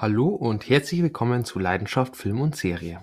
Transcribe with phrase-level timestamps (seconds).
[0.00, 3.02] Hallo und herzlich willkommen zu Leidenschaft Film und Serie.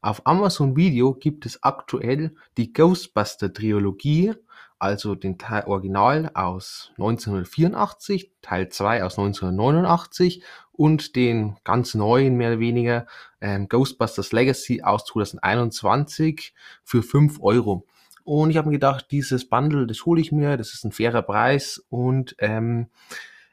[0.00, 4.34] Auf Amazon Video gibt es aktuell die Ghostbuster Trilogie,
[4.80, 10.42] also den Teil Original aus 1984, Teil 2 aus 1989
[10.72, 13.06] und den ganz neuen, mehr oder weniger,
[13.40, 17.86] ähm, Ghostbusters Legacy aus 2021 für 5 Euro.
[18.24, 21.22] Und ich habe mir gedacht, dieses Bundle, das hole ich mir, das ist ein fairer
[21.22, 22.88] Preis und ähm,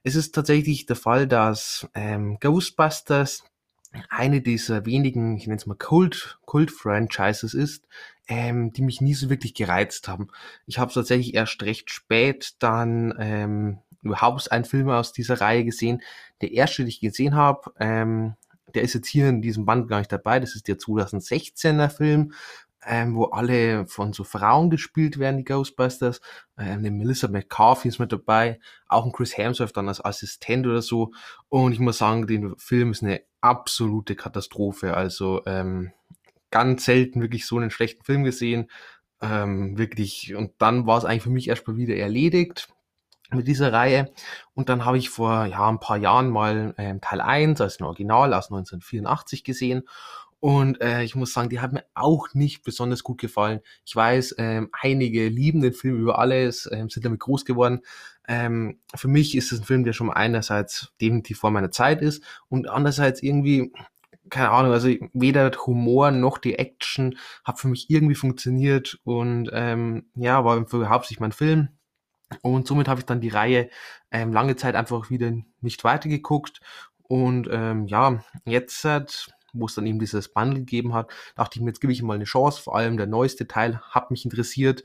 [0.04, 3.44] es ist tatsächlich der Fall, dass ähm, Ghostbusters
[4.10, 7.88] eine dieser wenigen, ich nenne es mal Kult, Kult-Franchises ist,
[8.28, 10.30] ähm, die mich nie so wirklich gereizt haben.
[10.66, 16.02] Ich habe tatsächlich erst recht spät dann ähm, überhaupt einen Film aus dieser Reihe gesehen.
[16.42, 18.36] Der erste, den ich gesehen habe, ähm,
[18.74, 20.40] der ist jetzt hier in diesem Band gar nicht dabei.
[20.40, 22.34] Das ist der 2016er Film
[22.88, 26.22] ähm, wo alle von so Frauen gespielt werden, die Ghostbusters.
[26.58, 30.82] Ähm, eine Melissa McCarthy ist mit dabei, auch ein Chris Hemsworth dann als Assistent oder
[30.82, 31.12] so.
[31.50, 34.96] Und ich muss sagen, der Film ist eine absolute Katastrophe.
[34.96, 35.92] Also ähm,
[36.52, 38.70] ganz selten wirklich so einen schlechten Film gesehen.
[39.22, 42.68] Ähm, wirklich, und dann war es eigentlich für mich erstmal wieder erledigt
[43.32, 44.12] mit dieser Reihe.
[44.54, 47.88] Und dann habe ich vor ja, ein paar Jahren mal ähm, Teil 1, also ein
[47.88, 49.84] Original aus 1984 gesehen.
[50.44, 53.62] Und äh, ich muss sagen, die hat mir auch nicht besonders gut gefallen.
[53.86, 57.80] Ich weiß, ähm, einige lieben den Film über alles, ähm, sind damit groß geworden.
[58.28, 62.26] Ähm, für mich ist es ein Film, der schon einerseits definitiv vor meiner Zeit ist
[62.50, 63.72] und andererseits irgendwie,
[64.30, 69.50] keine Ahnung, also weder der Humor noch die Action hat für mich irgendwie funktioniert und
[69.54, 71.70] ähm, ja, war überhaupt nicht mein Film.
[72.42, 73.70] Und somit habe ich dann die Reihe
[74.12, 76.60] ähm, lange Zeit einfach wieder nicht weitergeguckt.
[77.04, 81.62] Und ähm, ja, jetzt hat wo es dann eben dieses Bundle gegeben hat, dachte ich
[81.62, 82.62] mir, jetzt gebe ich ihm mal eine Chance.
[82.62, 84.84] Vor allem der neueste Teil hat mich interessiert.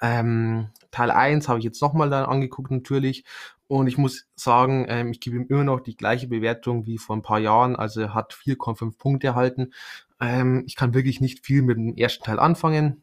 [0.00, 3.24] Ähm, Teil 1 habe ich jetzt nochmal dann angeguckt natürlich.
[3.68, 7.16] Und ich muss sagen, ähm, ich gebe ihm immer noch die gleiche Bewertung wie vor
[7.16, 7.76] ein paar Jahren.
[7.76, 9.72] Also er hat 4,5 Punkte erhalten.
[10.20, 13.02] Ähm, ich kann wirklich nicht viel mit dem ersten Teil anfangen.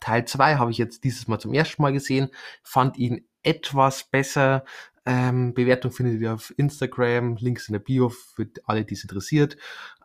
[0.00, 2.28] Teil 2 habe ich jetzt dieses Mal zum ersten Mal gesehen,
[2.62, 4.64] fand ihn etwas besser.
[5.06, 9.56] Ähm, Bewertung findet ihr auf Instagram, Links in der Bio für alle, die es interessiert.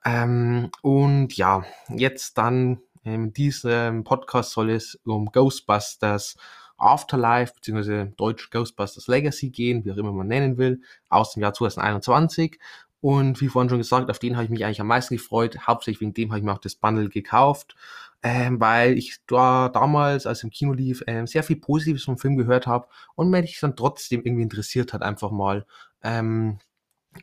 [0.06, 6.36] Ähm, und ja, jetzt dann in diesem Podcast soll es um Ghostbusters
[6.78, 11.54] Afterlife, beziehungsweise Deutsch Ghostbusters Legacy gehen, wie auch immer man nennen will, aus dem Jahr
[11.54, 12.60] 2021.
[13.02, 15.68] Und wie vorhin schon gesagt, auf den habe ich mich eigentlich am meisten gefreut.
[15.68, 17.76] Hauptsächlich wegen dem habe ich mir auch das Bundle gekauft
[18.24, 22.38] ähm, weil ich da damals, als im Kino lief, ähm, sehr viel Positives vom Film
[22.38, 25.66] gehört habe und mich dann trotzdem irgendwie interessiert hat, einfach mal.
[26.04, 26.60] Ähm,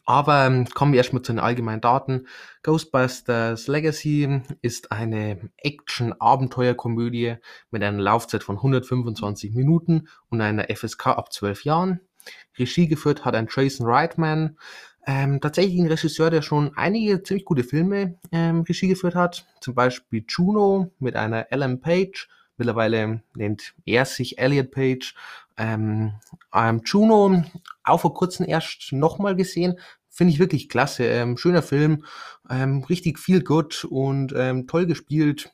[0.05, 2.27] aber ähm, kommen wir erstmal zu den allgemeinen Daten.
[2.63, 7.37] Ghostbusters Legacy ist eine Action-Abenteuerkomödie
[7.71, 12.01] mit einer Laufzeit von 125 Minuten und einer FSK ab 12 Jahren.
[12.59, 14.59] Regie geführt hat ein Jason Reitman.
[15.09, 19.47] Ähm, tatsächlich ein Regisseur, der schon einige ziemlich gute Filme ähm, Regie geführt hat.
[19.61, 22.29] Zum Beispiel Juno mit einer Ellen Page.
[22.57, 25.15] Mittlerweile nennt er sich Elliot Page.
[25.57, 26.15] Ähm,
[26.53, 27.45] ähm, Juno
[27.85, 29.79] auch vor kurzem erst nochmal gesehen.
[30.09, 31.05] Finde ich wirklich klasse.
[31.05, 32.05] Ähm, schöner Film,
[32.51, 35.53] ähm, richtig viel gut und ähm, toll gespielt.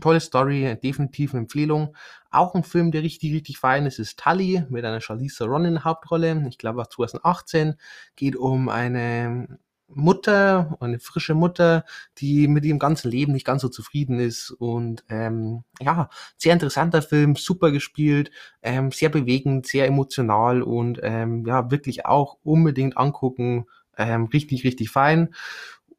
[0.00, 1.96] Tolle Story, definitiv eine Empfehlung.
[2.30, 5.74] Auch ein Film, der richtig, richtig fein ist, ist Tully mit einer Charlize Ron in
[5.74, 6.46] der Hauptrolle.
[6.48, 7.74] Ich glaube, 2018
[8.16, 9.58] geht um eine
[9.94, 11.84] Mutter, eine frische Mutter,
[12.18, 14.50] die mit ihrem ganzen Leben nicht ganz so zufrieden ist.
[14.52, 18.30] Und ähm, ja, sehr interessanter Film, super gespielt,
[18.62, 23.66] ähm, sehr bewegend, sehr emotional und ähm, ja, wirklich auch unbedingt angucken.
[23.98, 25.34] Ähm, richtig, richtig fein.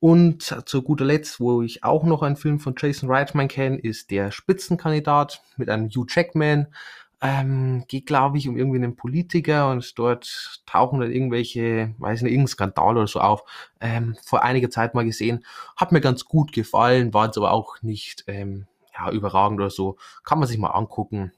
[0.01, 4.09] Und zu guter Letzt, wo ich auch noch einen Film von Jason Reitman kenne, ist
[4.09, 6.73] der Spitzenkandidat mit einem Hugh Jackman.
[7.21, 12.31] Ähm, geht, glaube ich, um irgendwie einen Politiker und dort tauchen dann irgendwelche, weiß nicht,
[12.31, 13.43] irgendein Skandal oder so auf.
[13.79, 15.45] Ähm, vor einiger Zeit mal gesehen.
[15.77, 18.65] Hat mir ganz gut gefallen, war jetzt aber auch nicht ähm,
[18.97, 19.97] ja, überragend oder so.
[20.23, 21.31] Kann man sich mal angucken.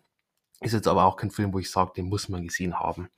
[0.62, 3.10] Ist jetzt aber auch kein Film, wo ich sage, den muss man gesehen haben.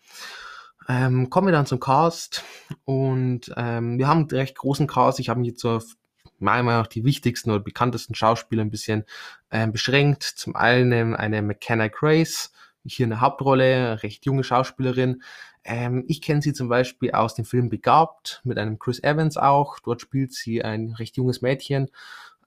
[0.88, 2.44] Ähm, kommen wir dann zum Cast
[2.86, 5.20] und ähm, wir haben einen recht großen Cast.
[5.20, 5.96] Ich habe mich jetzt auf
[6.38, 9.06] meiner Meinung nach die wichtigsten oder bekanntesten Schauspieler ein bisschen
[9.52, 10.24] ähm, beschränkt.
[10.24, 12.52] Zum einen eine McKenna Grace,
[12.86, 15.24] hier eine Hauptrolle, recht junge Schauspielerin.
[15.64, 19.80] Ähm, ich kenne sie zum Beispiel aus dem Film Begabt mit einem Chris Evans auch.
[19.80, 21.90] Dort spielt sie ein recht junges Mädchen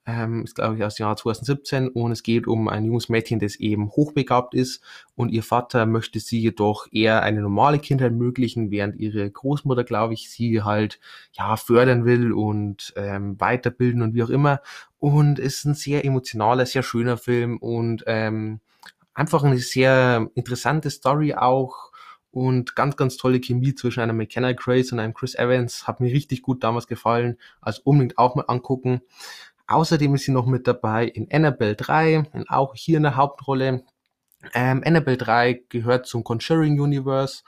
[0.08, 3.38] ähm, ist glaube ich aus dem Jahr 2017 und es geht um ein junges Mädchen,
[3.40, 4.82] das eben hochbegabt ist
[5.14, 10.14] und ihr Vater möchte sie jedoch eher eine normale Kindheit ermöglichen, während ihre Großmutter, glaube
[10.14, 10.98] ich, sie halt
[11.32, 14.62] ja fördern will und ähm, weiterbilden und wie auch immer.
[14.98, 18.60] Und es ist ein sehr emotionaler, sehr schöner Film und ähm,
[19.12, 21.92] einfach eine sehr interessante Story auch
[22.30, 25.86] und ganz, ganz tolle Chemie zwischen einer McKenna Grace und einem Chris Evans.
[25.86, 27.36] Hat mir richtig gut damals gefallen.
[27.60, 29.02] Also unbedingt auch mal angucken.
[29.68, 33.84] Außerdem ist sie noch mit dabei in Annabelle 3, in auch hier eine Hauptrolle.
[34.54, 37.42] Ähm, Annabelle 3 gehört zum Conjuring Universe.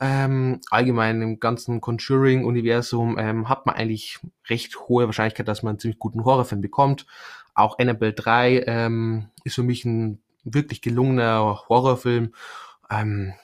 [0.00, 4.18] Ähm, allgemein im ganzen Conjuring-Universum ähm, hat man eigentlich
[4.48, 7.06] recht hohe Wahrscheinlichkeit, dass man einen ziemlich guten Horrorfilm bekommt.
[7.54, 12.34] Auch Annabelle 3 ähm, ist für mich ein wirklich gelungener Horrorfilm.
[12.90, 13.34] Ähm,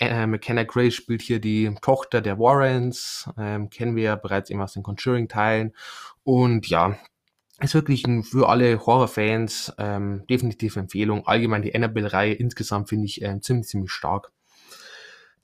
[0.00, 4.60] äh, McKenna Gray spielt hier die Tochter der Warrens, ähm, kennen wir ja bereits eben
[4.60, 5.74] aus den Conjuring-Teilen.
[6.24, 6.98] Und ja,
[7.60, 11.26] ist wirklich ein, für alle Horrorfans ähm, definitiv Empfehlung.
[11.26, 14.30] Allgemein die Annabelle-Reihe insgesamt finde ich ähm, ziemlich, ziemlich stark.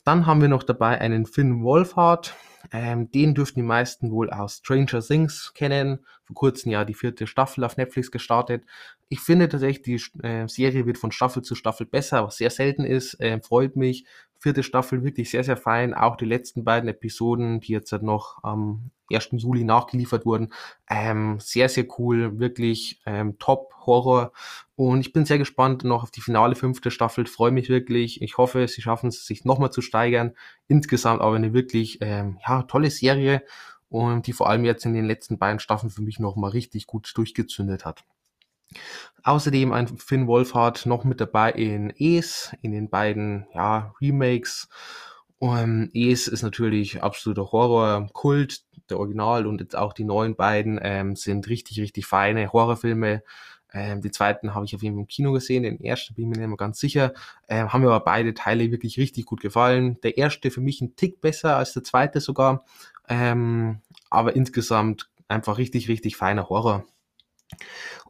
[0.05, 2.35] Dann haben wir noch dabei einen Finn Wolfhard.
[2.73, 6.05] Ähm, den dürften die meisten wohl aus Stranger Things kennen.
[6.25, 8.65] Vor kurzem ja die vierte Staffel auf Netflix gestartet.
[9.09, 12.85] Ich finde tatsächlich, die äh, Serie wird von Staffel zu Staffel besser, was sehr selten
[12.85, 13.21] ist.
[13.21, 14.05] Äh, freut mich
[14.45, 15.95] vierte Staffel wirklich sehr, sehr fein.
[15.95, 19.31] Auch die letzten beiden Episoden, die jetzt halt noch am 1.
[19.33, 20.53] Juli nachgeliefert wurden,
[20.91, 22.39] ähm, sehr, sehr cool.
[22.39, 24.33] Wirklich ähm, top Horror.
[24.77, 27.25] Und ich bin sehr gespannt noch auf die finale fünfte Staffel.
[27.25, 28.21] Freue mich wirklich.
[28.21, 30.35] Ich hoffe, sie schaffen es, sich nochmal zu steigern.
[30.69, 33.43] Insgesamt aber eine wirklich ähm, ja, tolle Serie
[33.89, 37.11] und die vor allem jetzt in den letzten beiden Staffeln für mich nochmal richtig gut
[37.15, 38.05] durchgezündet hat.
[39.23, 44.69] Außerdem ein Finn Wolfhard noch mit dabei in Es, in den beiden ja, Remakes.
[45.39, 50.37] Um, ähm, Es ist natürlich absoluter Horror, Kult, der Original und jetzt auch die neuen
[50.37, 53.23] beiden ähm, sind richtig, richtig feine Horrorfilme.
[53.73, 56.31] Ähm, die zweiten habe ich auf jeden Fall im Kino gesehen, den ersten bin ich
[56.31, 57.13] mir nicht mehr ganz sicher.
[57.49, 59.99] Ähm, haben mir aber beide Teile wirklich richtig gut gefallen.
[60.03, 62.65] Der erste für mich ein Tick besser als der zweite sogar.
[63.09, 66.85] Ähm, aber insgesamt einfach richtig, richtig feiner Horror.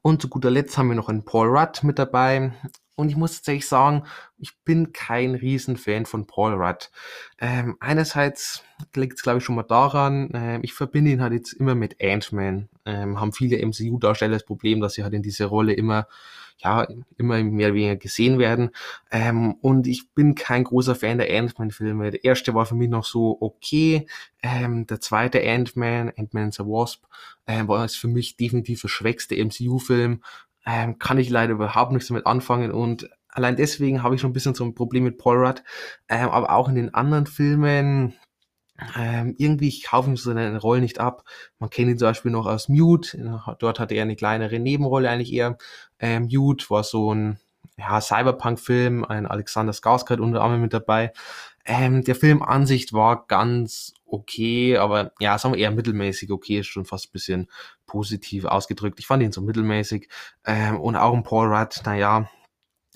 [0.07, 2.53] Und zu guter Letzt haben wir noch einen Paul Rudd mit dabei.
[2.95, 4.05] Und ich muss tatsächlich sagen,
[4.37, 6.91] ich bin kein Riesenfan von Paul Rudd.
[7.39, 8.63] Ähm, einerseits
[8.95, 12.03] liegt es, glaube ich, schon mal daran, äh, ich verbinde ihn halt jetzt immer mit
[12.03, 12.69] Ant-Man.
[12.85, 16.07] Ähm, haben viele MCU-Darsteller das Problem, dass sie halt in diese Rolle immer
[16.59, 16.87] ja,
[17.19, 18.71] immer mehr oder weniger gesehen werden.
[19.11, 22.11] Ähm, und ich bin kein großer Fan der Ant-Man-Filme.
[22.11, 24.07] Der erste war für mich noch so okay.
[24.43, 27.05] Ähm, der zweite Ant-Man, Ant-Man the Wasp,
[27.47, 30.23] ähm, war es für mich definitiv der schwächste MCU-Film.
[30.67, 34.35] Ähm, kann ich leider überhaupt nichts damit anfangen und allein deswegen habe ich schon ein
[34.35, 35.63] bisschen so ein Problem mit Paul Rudd.
[36.09, 38.15] Ähm, aber auch in den anderen Filmen,
[38.97, 41.25] ähm, irgendwie kaufen so eine Rolle nicht ab.
[41.59, 43.17] Man kennt ihn zum Beispiel noch aus Mute.
[43.59, 45.57] Dort hatte er eine kleinere Nebenrolle eigentlich eher.
[45.99, 47.39] Ähm, Mute war so ein
[47.77, 51.13] ja, Cyberpunk-Film, ein Alexander Skarsgård unter anderem mit dabei.
[51.65, 56.61] Ähm, der Film an sich war ganz okay, aber ja, sagen wir eher mittelmäßig okay,
[56.61, 57.51] ist schon fast ein bisschen
[57.87, 58.99] positiv ausgedrückt.
[59.01, 60.09] Ich fand ihn so mittelmäßig.
[60.45, 62.29] Ähm, und auch ein Paul Rudd, naja.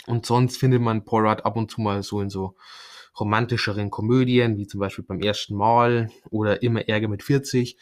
[0.07, 2.57] Und sonst findet man Paul Rudd ab und zu mal so in so
[3.21, 7.77] romantischeren Komödien, wie zum Beispiel beim ersten Mal oder immer Ärger mit 40.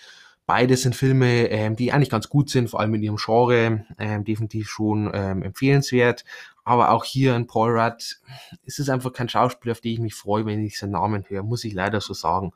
[0.46, 4.24] Beide sind Filme, ähm, die eigentlich ganz gut sind, vor allem in ihrem Genre, ähm,
[4.24, 6.24] definitiv schon ähm, empfehlenswert.
[6.64, 8.20] Aber auch hier in Paul Rudd
[8.64, 11.42] ist es einfach kein Schauspieler, auf den ich mich freue, wenn ich seinen Namen höre,
[11.42, 12.52] muss ich leider so sagen.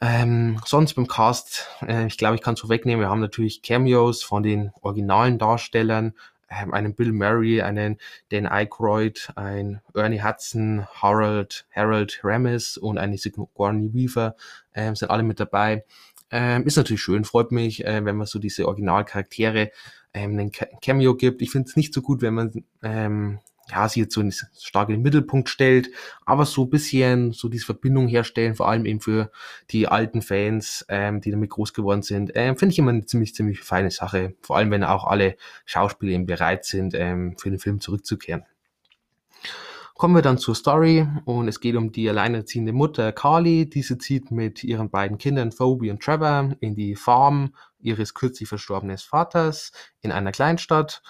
[0.00, 3.00] Ähm, sonst beim Cast, äh, ich glaube, ich kann es so wegnehmen.
[3.00, 6.14] Wir haben natürlich Cameos von den originalen Darstellern,
[6.48, 7.98] einen Bill Murray, einen
[8.30, 14.34] Dan Aykroyd, ein Ernie Hudson, Harold, Harold Ramis und eine Sigourney Weaver
[14.74, 15.84] ähm, sind alle mit dabei.
[16.30, 19.70] Ähm, ist natürlich schön, freut mich, äh, wenn man so diese Originalcharaktere
[20.14, 21.42] ähm, einen Cameo gibt.
[21.42, 23.40] Ich finde es nicht so gut, wenn man ähm,
[23.70, 24.22] ja, sie jetzt so
[24.58, 25.90] stark in den Mittelpunkt stellt,
[26.24, 29.30] aber so bisschen so diese Verbindung herstellen, vor allem eben für
[29.70, 33.34] die alten Fans, ähm, die damit groß geworden sind, ähm, finde ich immer eine ziemlich,
[33.34, 34.34] ziemlich feine Sache.
[34.40, 38.44] Vor allem, wenn auch alle Schauspieler eben bereit sind, ähm, für den Film zurückzukehren.
[39.98, 43.68] Kommen wir dann zur Story und es geht um die alleinerziehende Mutter Carly.
[43.68, 48.96] Diese zieht mit ihren beiden Kindern Phoebe und Trevor in die Farm ihres kürzlich verstorbenen
[48.96, 51.02] Vaters in einer Kleinstadt.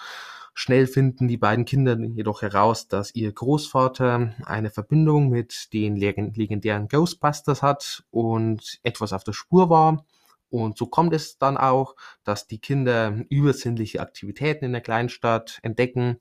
[0.61, 6.89] Schnell finden die beiden Kinder jedoch heraus, dass ihr Großvater eine Verbindung mit den legendären
[6.89, 10.05] Ghostbusters hat und etwas auf der Spur war.
[10.49, 16.19] Und so kommt es dann auch, dass die Kinder übersinnliche Aktivitäten in der Kleinstadt entdecken,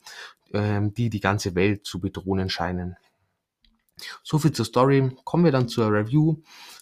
[0.52, 2.96] ähm, die die ganze Welt zu bedrohen scheinen.
[4.22, 5.16] So viel zur Story.
[5.24, 6.36] Kommen wir dann zur Review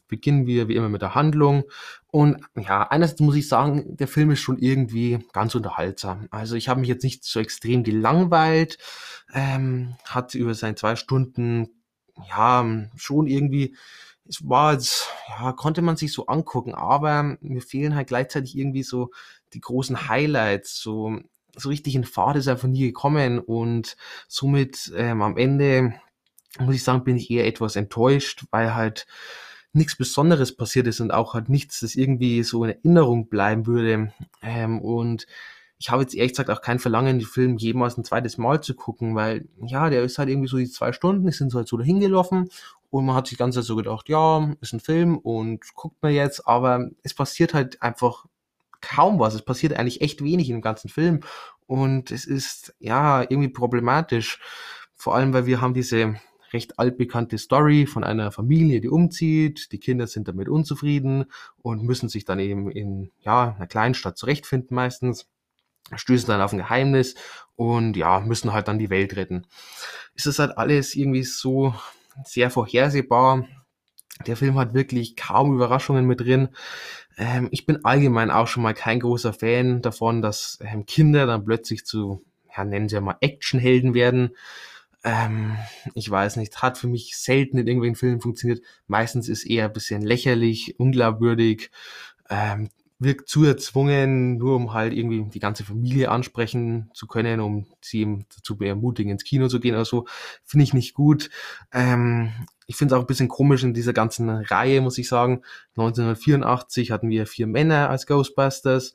[0.08, 1.64] beginnen wir wie immer mit der Handlung.
[2.08, 6.28] Und ja, einerseits muss ich sagen, der Film ist schon irgendwie ganz unterhaltsam.
[6.30, 8.78] Also ich habe mich jetzt nicht so extrem gelangweilt,
[9.32, 11.68] ähm, hat über seine zwei Stunden
[12.28, 12.64] ja
[12.96, 13.76] schon irgendwie
[14.28, 18.82] es war jetzt, ja, konnte man sich so angucken, aber mir fehlen halt gleichzeitig irgendwie
[18.82, 19.10] so
[19.52, 21.20] die großen Highlights, so,
[21.56, 23.96] so richtig in Fahrt ist einfach nie gekommen und
[24.28, 25.94] somit ähm, am Ende
[26.58, 29.06] muss ich sagen, bin ich eher etwas enttäuscht, weil halt
[29.76, 34.12] nichts Besonderes passiert ist und auch halt nichts, das irgendwie so in Erinnerung bleiben würde.
[34.42, 35.26] Ähm, und
[35.78, 38.74] ich habe jetzt ehrlich gesagt auch kein Verlangen, den Film jemals ein zweites Mal zu
[38.74, 41.68] gucken, weil ja, der ist halt irgendwie so die zwei Stunden, die sind so halt
[41.68, 42.48] so dahin gelaufen
[42.90, 46.46] und man hat sich ganz so gedacht, ja, ist ein Film und guckt man jetzt,
[46.48, 48.24] aber es passiert halt einfach
[48.80, 49.34] kaum was.
[49.34, 51.20] Es passiert eigentlich echt wenig dem ganzen Film
[51.66, 54.40] und es ist ja irgendwie problematisch.
[54.94, 56.16] Vor allem, weil wir haben diese
[56.56, 59.70] recht altbekannte Story von einer Familie, die umzieht.
[59.72, 61.26] Die Kinder sind damit unzufrieden
[61.58, 65.26] und müssen sich dann eben in ja, einer kleinen Stadt zurechtfinden meistens.
[65.94, 67.14] Stößen dann auf ein Geheimnis
[67.54, 69.46] und ja, müssen halt dann die Welt retten.
[70.14, 71.74] Es ist halt alles irgendwie so
[72.24, 73.46] sehr vorhersehbar.
[74.26, 76.48] Der Film hat wirklich kaum Überraschungen mit drin.
[77.18, 81.44] Ähm, ich bin allgemein auch schon mal kein großer Fan davon, dass ähm, Kinder dann
[81.44, 82.24] plötzlich zu,
[82.56, 84.30] ja, nennen sie mal Actionhelden werden.
[85.06, 85.56] Ähm,
[85.94, 88.60] ich weiß nicht, hat für mich selten in irgendwelchen Filmen funktioniert.
[88.88, 91.70] Meistens ist eher ein bisschen lächerlich, unglaubwürdig,
[92.28, 97.66] ähm, wirkt zu erzwungen, nur um halt irgendwie die ganze Familie ansprechen zu können, um
[97.80, 100.06] sie eben dazu ermutigen, ins Kino zu gehen oder so.
[100.44, 101.30] Finde ich nicht gut.
[101.72, 102.32] Ähm,
[102.66, 105.42] ich finde es auch ein bisschen komisch in dieser ganzen Reihe, muss ich sagen.
[105.76, 108.94] 1984 hatten wir vier Männer als Ghostbusters.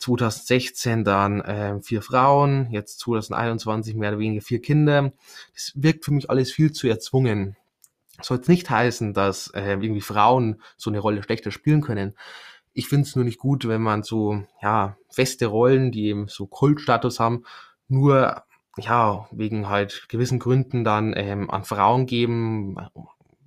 [0.00, 5.12] 2016 dann äh, vier Frauen, jetzt 2021 mehr oder weniger vier Kinder.
[5.54, 7.56] Das wirkt für mich alles viel zu erzwungen.
[8.22, 12.14] Soll jetzt nicht heißen, dass äh, irgendwie Frauen so eine Rolle schlechter spielen können.
[12.72, 16.46] Ich finde es nur nicht gut, wenn man so ja feste Rollen, die eben so
[16.46, 17.44] Kultstatus haben,
[17.88, 18.42] nur
[18.78, 22.76] ja wegen halt gewissen Gründen dann ähm, an Frauen geben,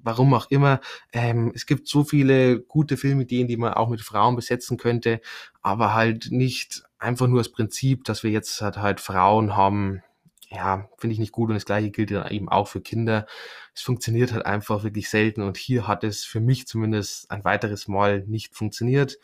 [0.04, 0.80] warum auch immer.
[1.12, 5.22] Ähm, es gibt so viele gute Filmideen, die man auch mit Frauen besetzen könnte,
[5.62, 10.04] aber halt nicht einfach nur das Prinzip, dass wir jetzt halt, halt Frauen haben.
[10.50, 13.26] Ja, finde ich nicht gut und das gleiche gilt dann eben auch für Kinder.
[13.74, 17.88] Es funktioniert halt einfach wirklich selten und hier hat es für mich zumindest ein weiteres
[17.88, 19.18] Mal nicht funktioniert.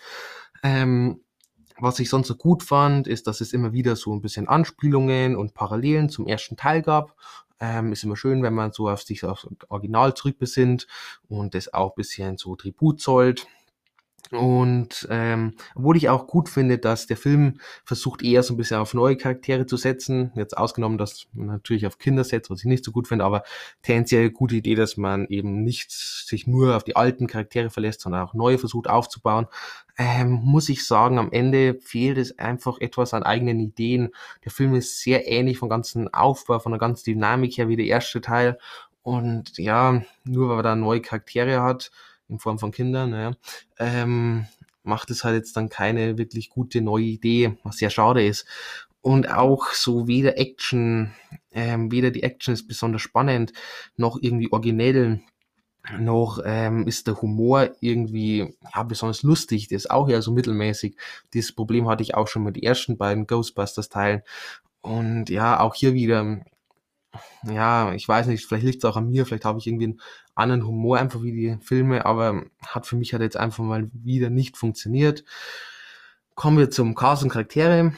[0.64, 1.22] Ähm,
[1.78, 5.36] was ich sonst so gut fand, ist, dass es immer wieder so ein bisschen Anspielungen
[5.36, 7.16] und Parallelen zum ersten Teil gab.
[7.60, 10.88] Ähm, ist immer schön, wenn man so auf sich aufs Original zurückbesinnt
[11.28, 13.48] und das auch bisschen so Tribut zollt.
[14.32, 18.78] Und ähm, obwohl ich auch gut finde, dass der Film versucht eher so ein bisschen
[18.78, 22.66] auf neue Charaktere zu setzen, jetzt ausgenommen, dass man natürlich auf Kinder setzt, was ich
[22.66, 23.42] nicht so gut finde, aber
[23.82, 28.22] tendenziell gute Idee, dass man eben nicht sich nur auf die alten Charaktere verlässt, sondern
[28.22, 29.48] auch neue versucht aufzubauen,
[29.98, 34.10] ähm, muss ich sagen, am Ende fehlt es einfach etwas an eigenen Ideen.
[34.46, 37.88] Der Film ist sehr ähnlich vom ganzen Aufbau, von der ganzen Dynamik her wie der
[37.88, 38.60] erste Teil.
[39.02, 41.92] Und ja, nur weil er da neue Charaktere hat,
[42.30, 43.34] in Form von Kindern, ja,
[43.78, 44.46] ähm,
[44.84, 48.46] macht es halt jetzt dann keine wirklich gute neue Idee, was sehr schade ist.
[49.02, 51.14] Und auch so weder Action,
[51.52, 53.54] ähm, weder die Action ist besonders spannend,
[53.96, 55.22] noch irgendwie originell,
[55.98, 60.98] noch ähm, ist der Humor irgendwie ja, besonders lustig, der ist auch eher so mittelmäßig.
[61.34, 64.22] Dieses Problem hatte ich auch schon mit den ersten beiden Ghostbusters-Teilen.
[64.82, 66.42] Und ja, auch hier wieder
[67.44, 70.02] ja, ich weiß nicht, vielleicht liegt es auch an mir, vielleicht habe ich irgendwie einen
[70.36, 74.30] anderen Humor einfach wie die Filme, aber hat für mich halt jetzt einfach mal wieder
[74.30, 75.24] nicht funktioniert.
[76.36, 77.94] Kommen wir zum Cast und Charaktere.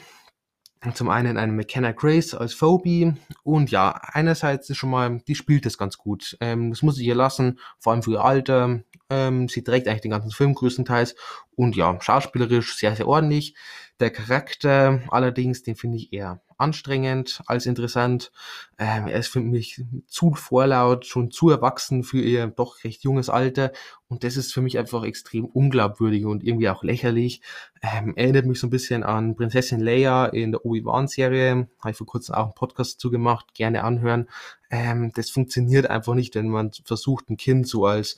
[0.94, 5.64] Zum einen eine McKenna Grace als Phoebe und ja, einerseits ist schon mal, die spielt
[5.64, 6.36] das ganz gut.
[6.40, 8.82] Ähm, das muss ich ihr lassen, vor allem für ihr Alter.
[9.08, 11.14] Ähm, sie trägt eigentlich den ganzen Film größtenteils
[11.54, 13.54] und ja, schauspielerisch sehr, sehr ordentlich.
[14.00, 18.30] Der Charakter allerdings, den finde ich eher anstrengend als interessant.
[18.78, 23.28] Ähm, er ist für mich zu vorlaut, schon zu erwachsen für ihr doch recht junges
[23.28, 23.72] Alter.
[24.08, 27.42] Und das ist für mich einfach extrem unglaubwürdig und irgendwie auch lächerlich.
[27.82, 31.68] Ähm, erinnert mich so ein bisschen an Prinzessin Leia in der Obi-Wan-Serie.
[31.80, 33.54] Habe ich vor kurzem auch einen Podcast zugemacht.
[33.54, 34.28] Gerne anhören.
[34.70, 38.16] Ähm, das funktioniert einfach nicht, wenn man versucht, ein Kind so als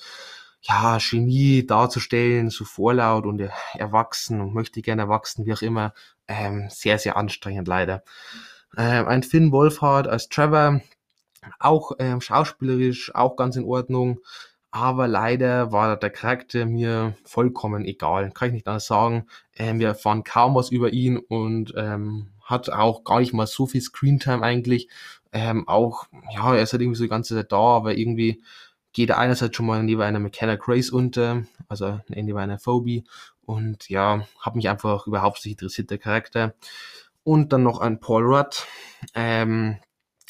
[0.67, 3.41] ja, Genie darzustellen, so vorlaut und
[3.75, 5.93] erwachsen und möchte gerne erwachsen, wie auch immer,
[6.27, 8.03] ähm, sehr, sehr anstrengend leider.
[8.77, 10.81] Ähm, ein Finn Wolfhard als Trevor,
[11.61, 14.21] auch ähm, schauspielerisch, auch ganz in Ordnung,
[14.71, 19.27] aber leider war der Charakter mir vollkommen egal, kann ich nicht anders sagen.
[19.55, 23.67] Ähm, wir erfahren kaum was über ihn und ähm, hat auch gar nicht mal so
[23.67, 24.89] viel Screentime eigentlich.
[25.33, 28.43] Ähm, auch, ja, er ist halt irgendwie so die ganze Zeit da, aber irgendwie
[28.95, 33.05] geht er einerseits schon mal neben einer McKenna Grace unter, also neben einer Phobie
[33.43, 36.55] und ja, hat mich einfach überhaupt nicht interessiert, der Charakter.
[37.25, 38.67] Und dann noch ein Paul Rudd.
[39.15, 39.79] Ähm,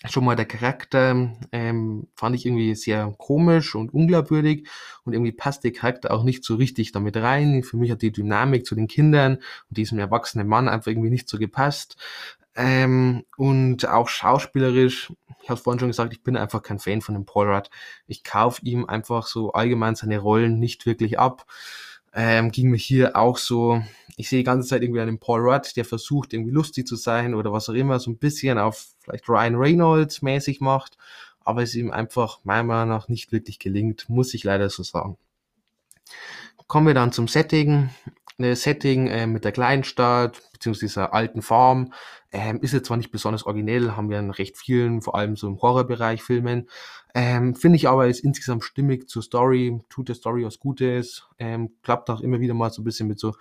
[0.08, 4.68] schon mal der Charakter ähm, fand ich irgendwie sehr komisch und unglaubwürdig
[5.04, 7.62] und irgendwie passt der Charakter auch nicht so richtig damit rein.
[7.62, 11.28] Für mich hat die Dynamik zu den Kindern und diesem erwachsenen Mann einfach irgendwie nicht
[11.28, 11.96] so gepasst.
[12.56, 17.14] Ähm, und auch schauspielerisch, ich habe vorhin schon gesagt, ich bin einfach kein Fan von
[17.14, 17.68] dem Paul Rudd.
[18.06, 21.46] Ich kaufe ihm einfach so allgemein seine Rollen nicht wirklich ab.
[22.14, 23.82] Ähm, ging mir hier auch so,
[24.16, 27.34] ich sehe die ganze Zeit irgendwie einen Paul Rudd, der versucht irgendwie lustig zu sein
[27.34, 30.96] oder was auch immer, so ein bisschen auf vielleicht Ryan Reynolds mäßig macht,
[31.40, 35.18] aber es ihm einfach meiner Meinung nach nicht wirklich gelingt, muss ich leider so sagen.
[36.68, 37.90] Kommen wir dann zum Setting.
[38.38, 41.92] Das Setting äh, mit der Kleinstadt beziehungsweise dieser alten Farm
[42.32, 45.46] ähm, ist jetzt zwar nicht besonders originell, haben wir in recht vielen, vor allem so
[45.46, 46.68] im Horrorbereich Filmen.
[47.14, 51.74] Ähm, Finde ich aber ist insgesamt stimmig zur Story, tut der Story was Gutes, ähm,
[51.82, 53.34] klappt auch immer wieder mal so ein bisschen mit so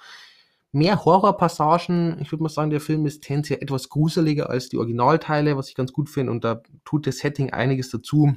[0.74, 2.18] mehr Horrorpassagen.
[2.20, 5.76] Ich würde mal sagen, der Film ist tendenziell etwas gruseliger als die Originalteile, was ich
[5.76, 6.32] ganz gut finde.
[6.32, 8.36] Und da tut das Setting einiges dazu.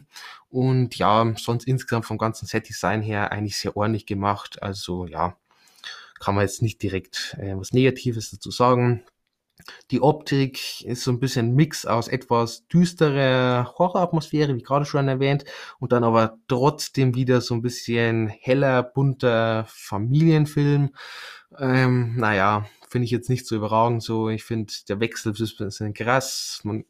[0.49, 4.63] Und ja, sonst insgesamt vom ganzen Set-Design her eigentlich sehr ordentlich gemacht.
[4.63, 5.35] Also ja,
[6.21, 9.05] kann man jetzt nicht direkt äh, was Negatives dazu sagen.
[9.91, 15.45] Die Optik ist so ein bisschen Mix aus etwas düsterer Horroratmosphäre, wie gerade schon erwähnt,
[15.79, 20.95] und dann aber trotzdem wieder so ein bisschen heller, bunter Familienfilm.
[21.59, 24.29] Ähm, naja, finde ich jetzt nicht so überragend so.
[24.29, 26.61] Ich finde, der Wechsel ist ein bisschen krass.
[26.63, 26.85] Man,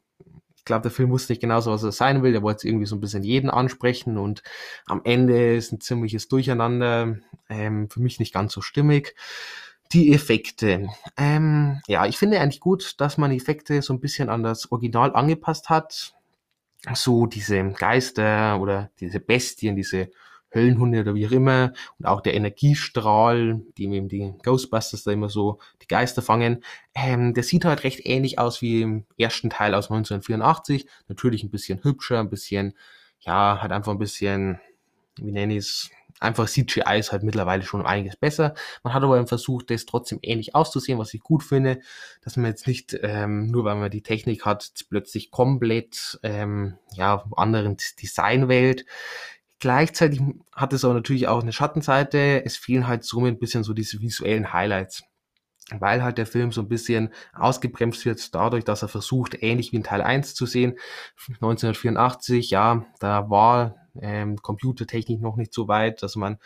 [0.67, 2.33] glaube, der Film wusste nicht genauso, was er sein will.
[2.33, 4.43] Der wollte irgendwie so ein bisschen jeden ansprechen und
[4.87, 7.17] am Ende ist ein ziemliches Durcheinander.
[7.49, 9.15] Ähm, für mich nicht ganz so stimmig.
[9.93, 10.89] Die Effekte.
[11.17, 15.15] Ähm, ja, ich finde eigentlich gut, dass man Effekte so ein bisschen an das Original
[15.15, 16.15] angepasst hat.
[16.93, 20.11] So diese Geister oder diese Bestien, diese
[20.55, 25.29] Höllenhunde oder wie auch immer und auch der Energiestrahl, die eben die Ghostbusters da immer
[25.29, 29.75] so die Geister fangen, ähm, der sieht halt recht ähnlich aus wie im ersten Teil
[29.75, 30.87] aus 1984.
[31.09, 32.75] Natürlich ein bisschen hübscher, ein bisschen,
[33.21, 34.61] ja, halt einfach ein bisschen,
[35.17, 38.55] wie nenne ich es, einfach CGI ist halt mittlerweile schon einiges besser.
[38.83, 41.81] Man hat aber versucht, das trotzdem ähnlich auszusehen, was ich gut finde,
[42.23, 47.25] dass man jetzt nicht, ähm, nur weil man die Technik hat, plötzlich komplett, ähm, ja,
[47.37, 48.87] anderen Design wählt.
[49.59, 50.21] Gleichzeitig
[50.53, 52.45] hat es aber natürlich auch eine Schattenseite.
[52.45, 55.03] Es fehlen halt somit ein bisschen so diese visuellen Highlights.
[55.71, 59.77] Weil halt der Film so ein bisschen ausgebremst wird dadurch, dass er versucht, ähnlich wie
[59.77, 60.79] in Teil 1 zu sehen.
[61.27, 66.39] 1984, ja, da war ähm, Computertechnik noch nicht so weit, dass man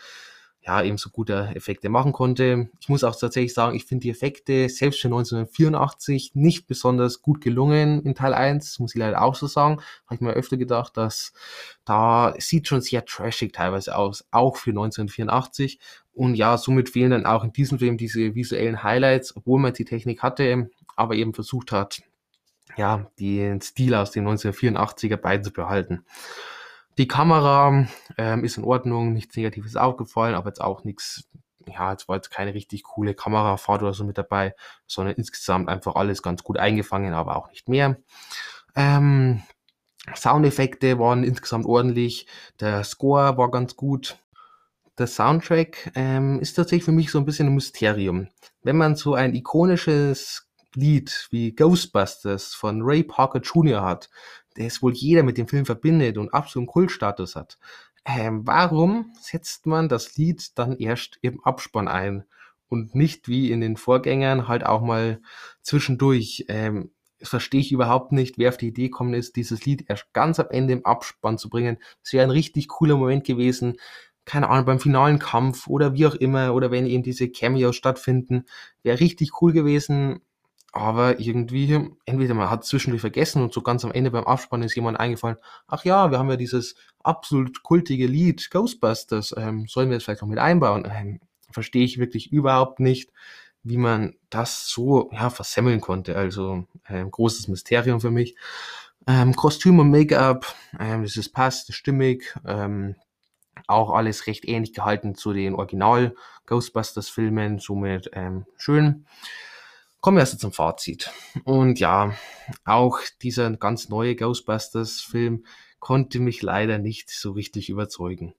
[0.63, 2.69] ja, eben so gute Effekte machen konnte.
[2.79, 7.41] Ich muss auch tatsächlich sagen, ich finde die Effekte selbst für 1984 nicht besonders gut
[7.41, 9.81] gelungen in Teil 1, muss ich leider auch so sagen.
[10.05, 11.33] Habe ich mir öfter gedacht, dass
[11.83, 15.79] da sieht schon sehr trashig teilweise aus, auch für 1984.
[16.13, 19.85] Und ja, somit fehlen dann auch in diesem Film diese visuellen Highlights, obwohl man die
[19.85, 22.03] Technik hatte, aber eben versucht hat,
[22.77, 26.05] ja, den Stil aus den 1984er beizubehalten.
[26.97, 31.29] Die Kamera ähm, ist in Ordnung, nichts Negatives aufgefallen, aber jetzt auch nichts,
[31.67, 34.55] ja, jetzt war jetzt keine richtig coole Kamerafahrt oder so mit dabei,
[34.87, 37.97] sondern insgesamt einfach alles ganz gut eingefangen, aber auch nicht mehr.
[38.75, 39.41] Ähm,
[40.15, 42.27] Soundeffekte waren insgesamt ordentlich,
[42.59, 44.17] der Score war ganz gut.
[44.97, 48.27] Der Soundtrack ähm, ist tatsächlich für mich so ein bisschen ein Mysterium.
[48.63, 53.81] Wenn man so ein ikonisches Lied wie Ghostbusters von Ray Parker Jr.
[53.81, 54.09] hat,
[54.55, 57.57] das wohl jeder mit dem Film verbindet und absoluten Kultstatus hat.
[58.05, 62.25] Ähm, warum setzt man das Lied dann erst im Abspann ein
[62.67, 65.21] und nicht wie in den Vorgängern halt auch mal
[65.61, 66.45] zwischendurch?
[66.47, 70.39] Ähm, verstehe ich überhaupt nicht, wer auf die Idee gekommen ist, dieses Lied erst ganz
[70.39, 71.77] am Ende im Abspann zu bringen.
[72.03, 73.77] Das wäre ein richtig cooler Moment gewesen.
[74.25, 78.45] Keine Ahnung, beim finalen Kampf oder wie auch immer, oder wenn eben diese Cameos stattfinden,
[78.83, 80.21] wäre richtig cool gewesen
[80.71, 84.75] aber irgendwie, entweder man hat zwischendurch vergessen und so ganz am Ende beim Abspann ist
[84.75, 89.97] jemand eingefallen, ach ja, wir haben ja dieses absolut kultige Lied Ghostbusters, ähm, sollen wir
[89.97, 90.89] das vielleicht noch mit einbauen?
[90.89, 91.19] Ähm,
[91.51, 93.11] verstehe ich wirklich überhaupt nicht,
[93.63, 96.15] wie man das so ja, versemmeln konnte.
[96.15, 98.35] Also ähm, großes Mysterium für mich.
[99.07, 102.33] Ähm, Kostüm und Make-up, ähm, das ist passt, das stimmig.
[102.45, 102.95] Ähm,
[103.67, 109.05] auch alles recht ähnlich gehalten zu den Original Ghostbusters Filmen, somit ähm, schön.
[110.01, 111.11] Kommen wir also zum Fazit.
[111.43, 112.15] Und ja,
[112.65, 115.45] auch dieser ganz neue Ghostbusters-Film
[115.79, 118.33] konnte mich leider nicht so richtig überzeugen.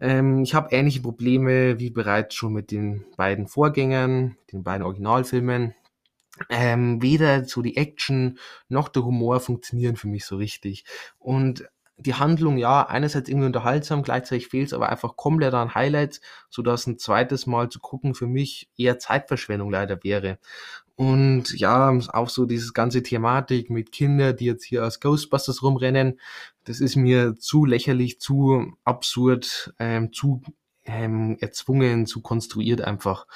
[0.00, 5.74] Ähm, ich habe ähnliche Probleme wie bereits schon mit den beiden Vorgängern, den beiden Originalfilmen.
[6.48, 10.84] Ähm, weder so die Action noch der Humor funktionieren für mich so richtig.
[11.18, 16.20] Und die Handlung, ja, einerseits irgendwie unterhaltsam, gleichzeitig fehlt es aber einfach komplett an Highlights,
[16.50, 20.38] sodass ein zweites Mal zu gucken für mich eher Zeitverschwendung leider wäre.
[20.96, 26.18] Und ja, auch so dieses ganze Thematik mit Kindern, die jetzt hier als Ghostbusters rumrennen,
[26.64, 30.42] das ist mir zu lächerlich, zu absurd, ähm, zu
[30.86, 33.26] ähm, erzwungen, zu konstruiert einfach.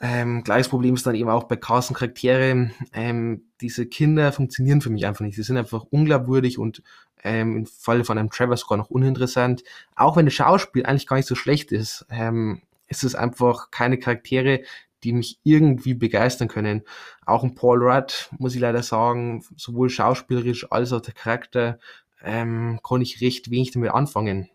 [0.00, 2.70] Ähm, gleiches Problem ist dann eben auch bei Carsten Charaktere.
[2.92, 5.36] Ähm, diese Kinder funktionieren für mich einfach nicht.
[5.36, 6.82] Sie sind einfach unglaubwürdig und
[7.24, 9.62] ähm, im Falle von einem Trevor sogar noch uninteressant.
[9.96, 13.98] Auch wenn das Schauspiel eigentlich gar nicht so schlecht ist, ähm, ist es einfach keine
[13.98, 14.60] Charaktere,
[15.04, 16.82] die mich irgendwie begeistern können.
[17.26, 21.78] Auch ein Paul Rudd, muss ich leider sagen, sowohl schauspielerisch als auch der Charakter,
[22.22, 24.50] ähm, kann ich recht wenig damit anfangen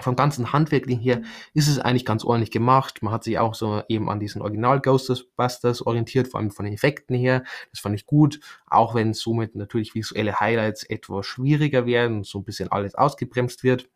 [0.00, 1.22] vom ganzen Handwerklichen her
[1.54, 3.02] ist es eigentlich ganz ordentlich gemacht.
[3.02, 6.74] Man hat sich auch so eben an diesen Original Ghostbusters orientiert, vor allem von den
[6.74, 7.44] Effekten her.
[7.70, 12.38] Das fand ich gut, auch wenn somit natürlich visuelle Highlights etwas schwieriger werden und so
[12.38, 13.88] ein bisschen alles ausgebremst wird.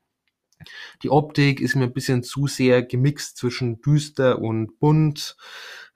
[1.03, 5.37] Die Optik ist mir ein bisschen zu sehr gemixt zwischen düster und bunt.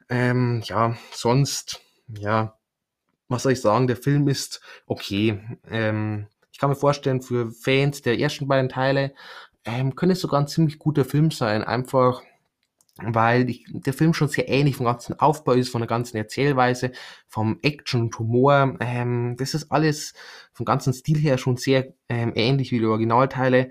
[0.08, 2.58] Ähm, ja, sonst, ja,
[3.28, 5.40] was soll ich sagen, der Film ist okay.
[5.68, 9.14] Ähm, ich kann mir vorstellen, für Fans der ersten beiden Teile
[9.64, 12.22] ähm, könnte sogar ein ziemlich guter Film sein, einfach
[13.02, 16.92] weil ich, der Film schon sehr ähnlich vom ganzen Aufbau ist, von der ganzen Erzählweise,
[17.26, 18.76] vom Action und Humor.
[18.80, 20.14] Ähm, das ist alles
[20.52, 23.70] vom ganzen Stil her schon sehr ähm, ähnlich wie die Originalteile.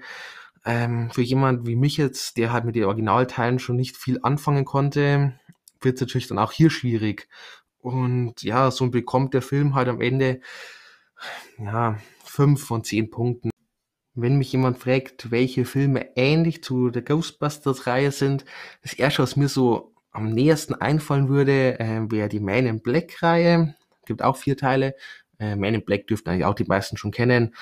[0.65, 4.65] Ähm, für jemand wie mich jetzt, der halt mit den Originalteilen schon nicht viel anfangen
[4.65, 5.39] konnte,
[5.81, 7.27] wird es natürlich dann auch hier schwierig.
[7.79, 10.39] Und ja, so bekommt der Film halt am Ende
[11.57, 13.49] ja fünf von zehn Punkten.
[14.15, 18.45] Wenn mich jemand fragt, welche Filme ähnlich zu der Ghostbusters-Reihe sind,
[18.83, 23.75] das erste, was mir so am nähersten einfallen würde, äh, wäre die Man in Black-Reihe.
[24.05, 24.95] Gibt auch vier Teile.
[25.39, 27.55] Äh, Man in Black dürften eigentlich auch die meisten schon kennen.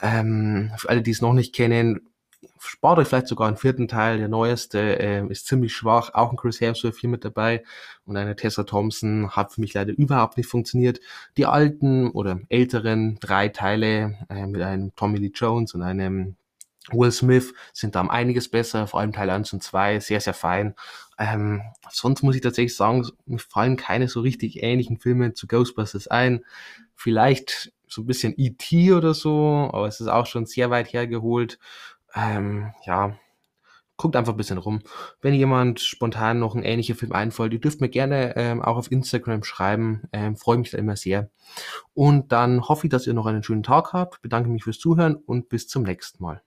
[0.00, 2.09] Ähm, für alle, die es noch nicht kennen,
[2.58, 4.18] spart euch vielleicht sogar einen vierten Teil.
[4.18, 6.14] Der neueste äh, ist ziemlich schwach.
[6.14, 7.64] Auch ein Chris Hemsworth hier mit dabei.
[8.04, 11.00] Und eine Tessa Thompson hat für mich leider überhaupt nicht funktioniert.
[11.36, 16.36] Die alten oder älteren drei Teile äh, mit einem Tommy Lee Jones und einem
[16.92, 20.34] Will Smith sind da um einiges besser, vor allem Teil 1 und 2, sehr, sehr
[20.34, 20.74] fein.
[21.18, 26.08] Ähm, sonst muss ich tatsächlich sagen, mir fallen keine so richtig ähnlichen Filme zu Ghostbusters
[26.08, 26.44] ein.
[26.94, 28.92] Vielleicht so ein bisschen E.T.
[28.92, 31.58] oder so, aber es ist auch schon sehr weit hergeholt.
[32.14, 33.16] Ähm, ja,
[34.00, 34.80] guckt einfach ein bisschen rum.
[35.20, 38.90] Wenn jemand spontan noch ein ähnlicher Film einfällt, ihr dürft mir gerne ähm, auch auf
[38.90, 40.04] Instagram schreiben.
[40.12, 41.30] Ähm, Freue mich da immer sehr.
[41.92, 44.22] Und dann hoffe ich, dass ihr noch einen schönen Tag habt.
[44.22, 46.42] Bedanke mich fürs Zuhören und bis zum nächsten Mal.